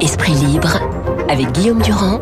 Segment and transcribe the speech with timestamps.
[0.00, 0.80] Esprit libre
[1.28, 2.20] avec Guillaume Durand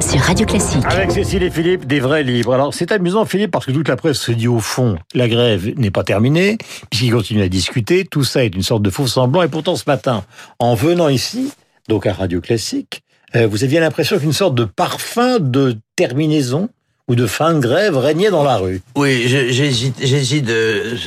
[0.00, 0.84] sur Radio Classique.
[0.84, 2.52] Avec Cécile et Philippe, des vrais libres.
[2.52, 5.72] Alors c'est amusant Philippe parce que toute la presse se dit au fond, la grève
[5.78, 6.58] n'est pas terminée,
[6.90, 9.84] puisqu'ils continuent à discuter, tout ça est une sorte de faux semblant, et pourtant ce
[9.86, 10.24] matin,
[10.58, 11.52] en venant ici,
[11.88, 13.02] donc à Radio Classique,
[13.34, 16.68] euh, vous aviez l'impression qu'une sorte de parfum de terminaison
[17.08, 18.82] ou de fin de grève régnait dans la rue.
[18.96, 20.50] Oui, j'hésite, j'hésite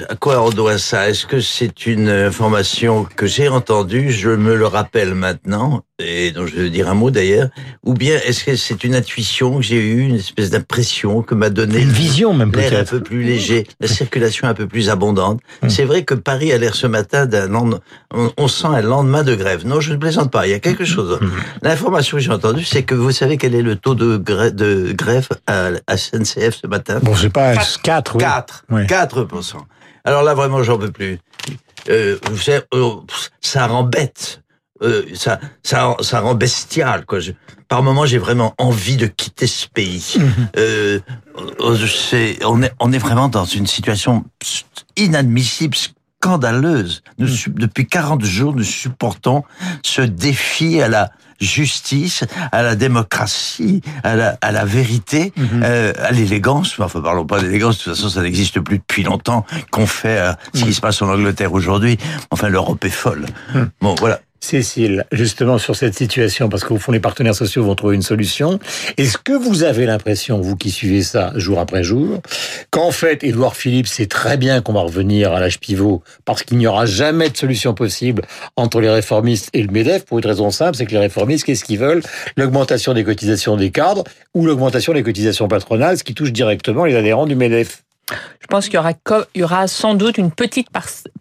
[0.09, 1.09] à quoi on doit ça?
[1.09, 6.45] Est-ce que c'est une information que j'ai entendue, je me le rappelle maintenant, et dont
[6.45, 7.49] je vais dire un mot d'ailleurs,
[7.83, 11.49] ou bien est-ce que c'est une intuition que j'ai eue, une espèce d'impression que m'a
[11.49, 15.39] donné une vision même peut-être, un peu plus léger, la circulation un peu plus abondante?
[15.61, 15.69] Hum.
[15.69, 17.79] C'est vrai que Paris a l'air ce matin d'un on,
[18.37, 19.65] on, sent un lendemain de grève.
[19.65, 20.47] Non, je ne plaisante pas.
[20.47, 21.19] Il y a quelque chose.
[21.21, 21.31] Hum.
[21.61, 24.93] L'information que j'ai entendue, c'est que vous savez quel est le taux de, grève, de
[24.93, 26.99] grève à, à SNCF ce matin?
[27.03, 28.87] Bon, je sais pas, 4, 4, oui.
[28.87, 29.55] 4, 4%.
[30.03, 31.19] Alors là, vraiment, j'en peux plus.
[31.89, 33.03] Euh, vous savez, oh,
[33.39, 34.41] ça rend bête.
[34.81, 37.05] Euh, ça, ça, ça rend bestial.
[37.05, 37.19] Quoi.
[37.19, 37.31] Je,
[37.67, 40.15] par moment, j'ai vraiment envie de quitter ce pays.
[40.17, 40.47] Mhm.
[40.57, 40.99] euh,
[41.59, 44.25] on, est, on est vraiment dans une situation
[44.97, 45.77] inadmissible,
[46.21, 47.01] scandaleuse.
[47.17, 47.53] Nous, mhm.
[47.55, 49.43] Depuis 40 jours, nous supportons
[49.83, 55.63] ce défi à la justice, à la démocratie, à la, à la vérité, mhm.
[55.63, 56.79] euh, à l'élégance.
[56.79, 60.33] Enfin, parlons pas d'élégance, de toute façon, ça n'existe plus depuis longtemps qu'on fait euh,
[60.53, 61.97] ce qui se passe en Angleterre aujourd'hui.
[62.29, 63.25] Enfin, l'Europe est folle.
[63.81, 64.19] Bon, voilà.
[64.43, 68.59] Cécile, justement sur cette situation, parce qu'au fond les partenaires sociaux vont trouver une solution,
[68.97, 72.21] est-ce que vous avez l'impression, vous qui suivez ça jour après jour,
[72.71, 76.57] qu'en fait Édouard Philippe sait très bien qu'on va revenir à l'âge pivot, parce qu'il
[76.57, 78.23] n'y aura jamais de solution possible
[78.55, 81.63] entre les réformistes et le MEDEF, pour une raison simple, c'est que les réformistes, qu'est-ce
[81.63, 82.01] qu'ils veulent?
[82.35, 84.03] L'augmentation des cotisations des cadres
[84.33, 87.83] ou l'augmentation des cotisations patronales, ce qui touche directement les adhérents du MEDEF.
[88.39, 88.93] Je pense qu'il y aura,
[89.35, 90.67] y aura sans doute une petite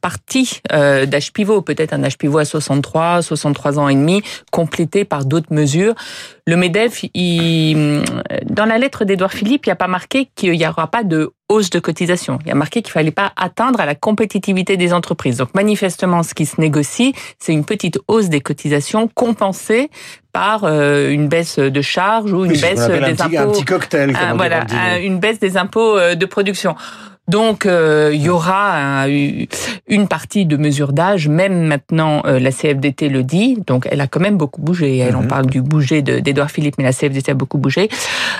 [0.00, 5.04] partie euh, d'âge pivot, peut-être un âge pivot à 63, 63 ans et demi, complété
[5.04, 5.94] par d'autres mesures.
[6.46, 8.02] Le MEDEF, il,
[8.44, 11.32] dans la lettre d'Edouard Philippe, il n'y a pas marqué qu'il n'y aura pas de
[11.50, 12.38] hausse de cotisation.
[12.42, 15.36] Il y a marqué qu'il fallait pas atteindre à la compétitivité des entreprises.
[15.36, 19.90] Donc manifestement, ce qui se négocie, c'est une petite hausse des cotisations compensée
[20.32, 23.36] par euh, une baisse de charges ou une baisse des un impôts.
[23.36, 24.12] un petit cocktail.
[24.12, 24.64] Comme voilà,
[25.02, 26.76] une baisse des impôts euh, de production.
[27.30, 29.06] Donc euh, il y aura
[29.86, 34.08] une partie de mesure d'âge, même maintenant euh, la CFDT le dit, donc elle a
[34.08, 34.98] quand même beaucoup bougé.
[34.98, 35.28] Elle en mhm.
[35.28, 37.88] parle du bouger d'Edouard Philippe, mais la CFDT a beaucoup bougé.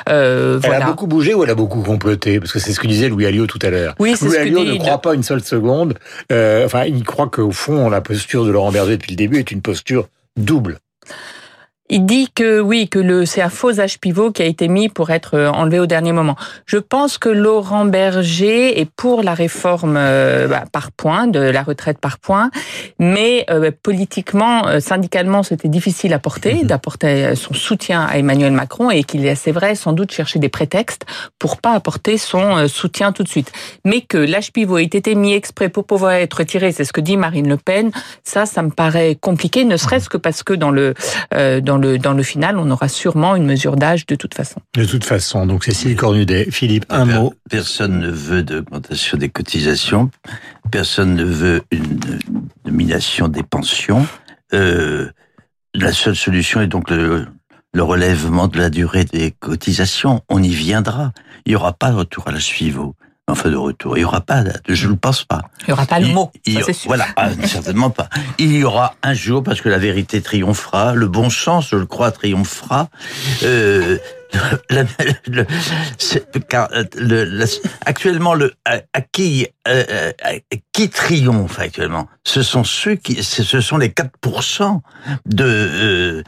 [0.09, 2.41] Euh, elle a beaucoup bougé ou elle a beaucoup comploté?
[2.41, 3.95] Parce que c'est ce que disait Louis Alliot tout à l'heure.
[4.01, 5.95] Oui, Louis Alliot ne croit pas une seule seconde.
[6.31, 9.63] enfin, il croit qu'au fond, la posture de Laurent Berger depuis le début est une
[9.63, 10.79] posture double.
[11.93, 14.89] Il dit que oui, que le c'est un faux âge pivot qui a été mis
[14.89, 16.37] pour être euh, enlevé au dernier moment.
[16.65, 21.65] Je pense que Laurent Berger est pour la réforme euh, bah, par points de la
[21.65, 22.51] retraite par points,
[23.01, 26.63] mais euh, politiquement, syndicalement, c'était difficile à porter, mhm.
[26.63, 30.49] d'apporter son soutien à Emmanuel Macron et qu'il est assez vrai sans doute chercher des
[30.49, 31.05] prétextes
[31.41, 33.51] pour pas apporter son soutien tout de suite.
[33.85, 37.01] Mais que l'âge pivot ait été mis exprès pour pouvoir être retiré, c'est ce que
[37.01, 37.91] dit Marine Le Pen.
[38.23, 40.95] Ça, ça me paraît compliqué, ne serait-ce que parce que dans le
[41.33, 44.61] dans dans le final, on aura sûrement une mesure d'âge de toute façon.
[44.75, 45.47] De toute façon.
[45.47, 46.51] Donc, Cécile Cornudet.
[46.51, 47.35] Philippe, un mot.
[47.49, 50.11] Personne ne veut d'augmentation des cotisations.
[50.71, 51.99] Personne ne veut une
[52.65, 54.07] domination des pensions.
[54.53, 55.11] Euh,
[55.75, 57.27] la seule solution est donc le,
[57.73, 60.23] le relèvement de la durée des cotisations.
[60.29, 61.13] On y viendra.
[61.47, 62.95] Il n'y aura pas de retour à la suivante
[63.31, 63.97] enfin de retour.
[63.97, 65.43] Il n'y aura pas, je ne le pense pas.
[65.61, 66.89] Il n'y aura pas le mot, ça sûr.
[66.89, 68.09] Voilà, ah, certainement pas.
[68.39, 71.87] Il y aura un jour, parce que la vérité triomphera, le bon sens, je le
[71.87, 72.89] crois, triomphera.
[73.43, 73.99] Euh,
[75.27, 75.45] le,
[76.55, 77.47] euh,
[77.85, 80.13] actuellement, le, à, qui, euh,
[80.73, 82.09] qui triomphe actuellement?
[82.25, 84.81] Ce sont ceux qui, ce sont les 4%
[85.27, 86.23] de,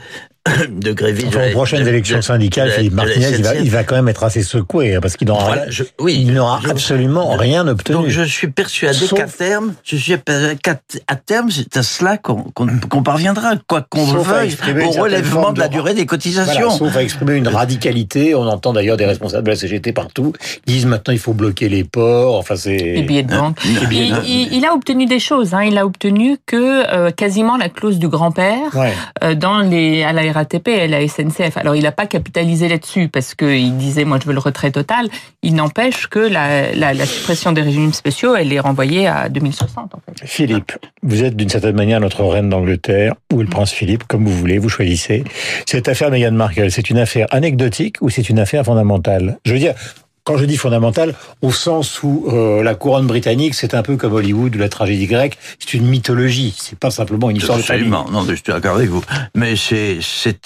[0.68, 1.28] de grévistes.
[1.28, 4.42] Enfin, aux prochaines élections syndicales, Philippe Martinez, il va, il va, quand même être assez
[4.42, 5.56] secoué, hein, parce qu'il n'aura
[5.98, 6.28] oui,
[6.68, 7.96] absolument rien obtenu.
[7.96, 10.14] Donc je suis persuadé qu'à terme, je suis
[10.62, 14.56] qu'à terme, c'est à cela qu'on parviendra, quoi qu'on veuille,
[14.86, 16.68] au relèvement de la durée des cotisations.
[16.68, 18.34] Voilà, sauf à exprimer une radicalité.
[18.34, 20.32] On entend d'ailleurs des responsables de la CGT partout
[20.66, 22.36] qui disent maintenant il faut bloquer les ports.
[22.36, 23.58] Enfin, c'est les billets de banque.
[23.64, 25.54] il, il, a obtenu des choses.
[25.54, 25.64] Hein.
[25.64, 28.92] Il a obtenu que euh, quasiment la clause du grand-père ouais.
[29.22, 30.22] euh, dans les à la
[30.54, 31.56] Et la SNCF.
[31.56, 35.08] Alors il n'a pas capitalisé là-dessus parce qu'il disait moi je veux le retrait total.
[35.42, 39.94] Il n'empêche que la, la, la, suppression des régimes spéciaux, elle est renvoyée à 2060
[39.94, 40.26] en fait.
[40.26, 40.72] Philippe,
[41.02, 44.58] vous êtes d'une certaine manière notre reine d'Angleterre ou le prince Philippe, comme vous voulez,
[44.58, 45.24] vous choisissez.
[45.66, 49.38] Cette affaire Meghan Markle, c'est une affaire anecdotique ou c'est une affaire fondamentale?
[49.44, 49.74] Je veux dire,
[50.24, 54.12] quand je dis fondamentale, au sens où euh, la couronne britannique, c'est un peu comme
[54.12, 57.88] Hollywood ou la tragédie grecque, c'est une mythologie, c'est pas simplement une histoire de famille.
[57.88, 59.02] Non, je suis d'accord avec vous.
[59.34, 60.40] Mais c'est c'est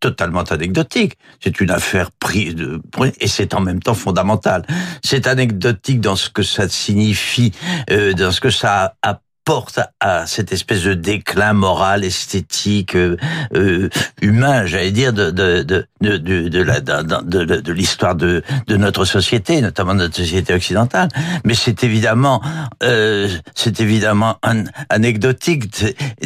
[0.00, 1.14] totalement anecdotique.
[1.42, 2.80] C'est une affaire prise de,
[3.20, 4.64] et c'est en même temps fondamental.
[5.02, 7.52] C'est anecdotique dans ce que ça signifie,
[7.90, 13.16] euh, dans ce que ça a porte à cette espèce de déclin moral, esthétique, euh,
[13.54, 13.88] euh
[14.20, 19.04] humain, j'allais dire, de de de de de, la de, de l'histoire de de notre
[19.04, 21.08] société, notamment de notre société occidentale.
[21.44, 22.42] Mais c'est évidemment
[22.82, 25.68] euh, c'est évidemment un, anecdotique,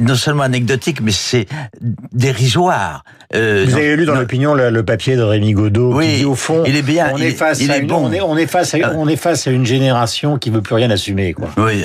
[0.00, 1.46] non seulement anecdotique, mais c'est
[2.12, 3.04] dérisoire.
[3.34, 6.34] Euh, Vous avez lu dans l'opinion le, papier de Rémi Godot oui, qui dit au
[6.34, 8.78] fond, il est bien, on est face à une, on, est, on est face à,
[8.82, 8.92] ah.
[8.96, 11.50] on est face à une génération qui veut plus rien assumer, quoi.
[11.56, 11.84] Oui,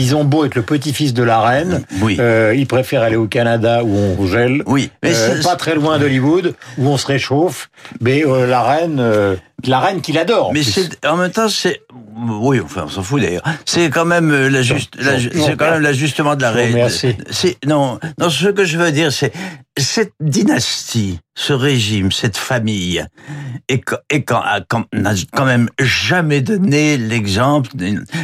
[0.00, 2.16] ils ont beau être le petit-fils de la reine, oui.
[2.18, 5.98] euh, ils préfèrent aller au Canada où on gèle, oui, mais euh, pas très loin
[5.98, 7.70] d'Hollywood où on se réchauffe,
[8.00, 9.36] mais euh, la reine, euh,
[9.66, 10.52] la reine qu'il adore.
[10.52, 11.82] Mais c'est en même temps c'est
[12.28, 13.42] oui, enfin on s'en fout d'ailleurs.
[13.64, 16.88] C'est quand même euh, la juste, c'est quand même l'ajustement de la reine.
[16.88, 18.30] C'est non, non.
[18.30, 19.32] Ce que je veux dire, c'est
[19.76, 23.02] cette dynastie ce régime, cette famille,
[23.68, 24.00] et, quand,
[24.92, 27.70] n'a quand même jamais donné l'exemple,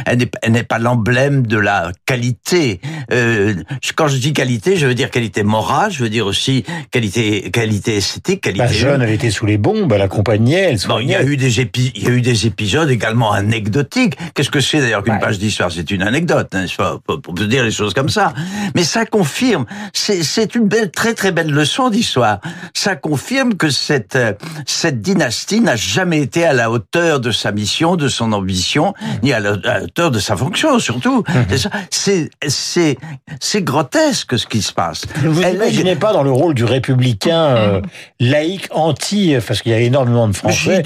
[0.05, 2.79] elle n'est pas l'emblème de la qualité.
[3.11, 3.55] Euh,
[3.95, 7.97] quand je dis qualité, je veux dire qualité morale, je veux dire aussi qualité, qualité
[7.97, 8.63] esthétique, qualité.
[8.63, 10.79] La jeune, elle était sous les bombes, elle accompagnait, elle
[11.15, 14.17] a eu des épi il y a eu des épisodes également anecdotiques.
[14.33, 15.71] Qu'est-ce que c'est d'ailleurs qu'une page d'histoire?
[15.71, 18.33] C'est une anecdote, pas, pour dire les choses comme ça.
[18.75, 22.39] Mais ça confirme, c'est une belle, très très belle leçon d'histoire.
[22.73, 24.17] Ça confirme que cette,
[24.65, 28.93] cette dynastie n'a jamais été à la hauteur de sa mission, de son ambition,
[29.23, 31.23] ni à la, hauteur de sa fonction, surtout.
[31.27, 31.57] Mhm.
[31.89, 32.97] C'est, c'est,
[33.39, 35.05] c'est grotesque ce qui se passe.
[35.23, 37.81] Vous n'imaginez pas dans le rôle du républicain euh,
[38.19, 40.81] laïque, anti, parce qu'il y a énormément de Français.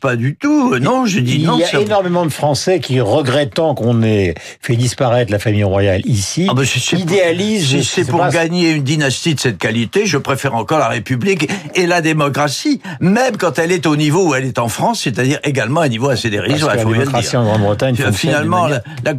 [0.00, 0.78] Pas du tout.
[0.78, 1.58] Non, je dis non.
[1.58, 6.02] Il y a énormément de Français qui, regrettant qu'on ait fait disparaître la famille royale
[6.04, 7.68] ici, ah ben idéalisent.
[7.68, 11.86] Si c'est pour gagner une dynastie de cette qualité, je préfère encore la République et
[11.86, 15.80] la démocratie, même quand elle est au niveau où elle est en France, c'est-à-dire également
[15.80, 16.76] à un niveau assez dérisoire.
[16.76, 17.96] La démocratie en Grande-Bretagne.
[18.12, 19.14] Finalement, la, la,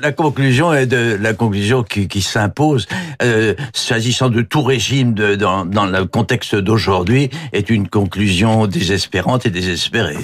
[0.00, 2.86] la, conclusion est de la conclusion qui, qui s'impose,
[3.22, 9.46] euh, s'agissant de tout régime de, dans, dans le contexte d'aujourd'hui, est une conclusion désespérante
[9.46, 10.18] et désespérée.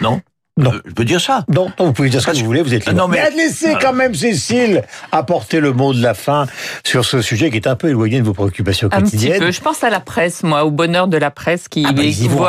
[0.00, 0.22] Non?
[0.58, 0.70] Non.
[0.70, 1.46] Euh, je peux dire ça.
[1.48, 2.98] Non, vous pouvez dire ce que vous voulez, vous êtes libre.
[2.98, 3.30] Non, mais...
[3.30, 6.46] laissez quand même Cécile apporter le mot de la fin
[6.84, 9.32] sur ce sujet qui est un peu éloigné de vos préoccupations quotidiennes.
[9.32, 9.50] Un petit peu.
[9.50, 12.24] Je pense à la presse, moi, au bonheur de la presse qui ah bah, ils,
[12.24, 12.46] y vont,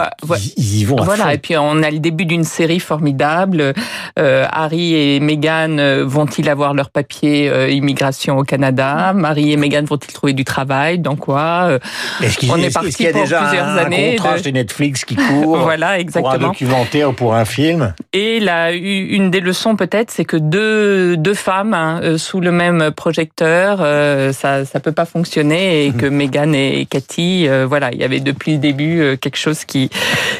[0.57, 0.97] ils, y vont.
[0.97, 3.73] Voilà, et puis on a le début d'une série formidable.
[4.19, 9.13] Euh, Harry et Meghan euh, vont-ils avoir leur papier euh, immigration au Canada?
[9.13, 11.79] Marie et Meghan vont-ils trouver du travail Dans quoi?
[12.21, 14.15] Est-ce qu'il, On est, parti qu'il y a pour déjà plusieurs un, années.
[14.17, 14.49] contrat de...
[14.49, 15.57] Netflix qui court.
[15.61, 16.33] voilà, exactement.
[16.33, 17.93] Pour un documentaire ou pour un film?
[18.11, 22.51] Et là, une des leçons peut-être, c'est que deux, deux femmes hein, euh, sous le
[22.51, 26.15] même projecteur, euh, ça ça peut pas fonctionner et que mhm.
[26.15, 29.89] Meghan et Cathy, euh, voilà, il y avait depuis le début quelque chose qui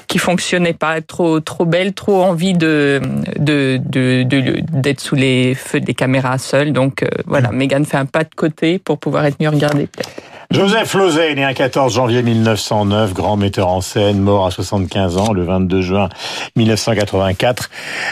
[0.08, 3.02] qui fonctionnait pas, trop trop belle, trop envie de
[3.38, 3.80] de
[4.72, 6.74] d'être sous les feux des caméras seule.
[6.74, 7.58] Donc voilà, mhm.
[7.58, 10.33] Meghan fait un pas de côté pour pouvoir être mieux regardée peut-être.
[10.54, 15.34] Joseph Lozay, né un 14 janvier 1909, grand metteur en scène, mort à 75 ans
[15.34, 16.10] le 22 juin
[16.56, 17.72] 1984.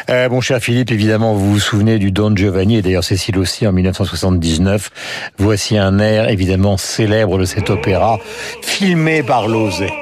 [0.10, 3.68] Euh, mon cher Philippe, évidemment, vous vous souvenez du Don Giovanni, et d'ailleurs Cécile aussi
[3.68, 4.90] en 1979.
[5.38, 8.18] Voici un air évidemment célèbre de cet opéra,
[8.64, 10.01] filmé par Lozay.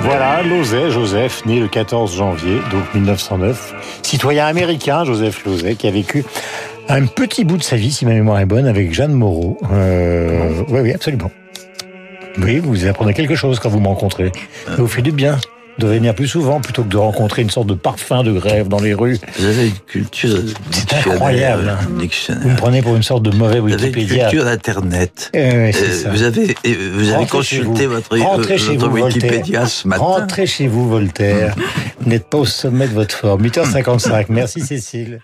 [0.00, 3.74] Voilà, Lozay, Joseph, né le 14 janvier, donc 1909.
[4.02, 6.24] Citoyen américain, Joseph Lozay, qui a vécu
[6.88, 9.58] un petit bout de sa vie, si ma mémoire est bonne, avec Jeanne Moreau.
[9.72, 11.30] Euh, oui, oui, absolument.
[12.38, 14.32] Oui, vous apprenez quelque chose quand vous me rencontrez.
[14.66, 15.38] Ça vous fait du bien.
[15.78, 18.80] De venir plus souvent plutôt que de rencontrer une sorte de parfum de grève dans
[18.80, 19.18] les rues.
[19.38, 20.38] Vous avez une culture
[20.70, 21.68] C'est incroyable.
[21.68, 21.78] hein.
[22.42, 24.28] Vous me prenez pour une sorte de mauvais Vous avez une Wikipédia.
[24.28, 25.30] culture d'Internet.
[25.32, 27.94] Eh oui, Euh, vous avez, vous avez Rentrez consulté vous.
[27.94, 29.68] votre, Rentrez euh, chez votre vous, Wikipédia Voltaire.
[29.68, 30.02] ce matin.
[30.02, 31.54] Rentrez chez vous, Voltaire.
[32.00, 33.42] Vous n'êtes pas au sommet de votre forme.
[33.46, 34.26] 8h55.
[34.28, 35.20] Merci, Cécile.